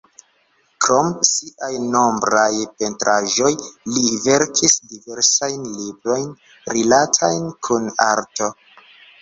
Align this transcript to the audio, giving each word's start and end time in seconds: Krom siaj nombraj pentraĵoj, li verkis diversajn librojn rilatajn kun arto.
Krom 0.85 1.09
siaj 1.31 1.69
nombraj 1.95 2.53
pentraĵoj, 2.79 3.51
li 3.97 4.07
verkis 4.29 4.79
diversajn 4.95 5.69
librojn 5.77 6.27
rilatajn 6.79 7.45
kun 7.69 7.89
arto. 8.11 8.51